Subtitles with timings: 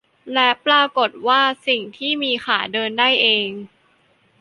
[0.33, 3.49] และปรากฏว่า สิ่งที่มีขาเดินได้เอง